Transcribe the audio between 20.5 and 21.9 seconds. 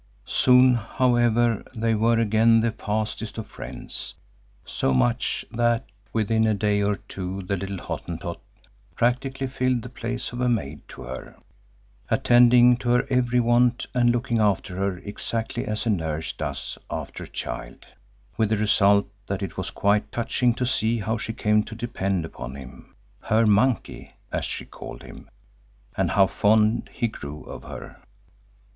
to see how she came to